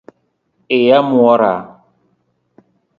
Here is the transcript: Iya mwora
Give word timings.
Iya 0.77 0.97
mwora 1.09 1.53